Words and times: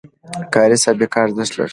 کاري 0.53 0.77
سابقه 0.85 1.17
ارزښت 1.25 1.51
لري 1.55 1.69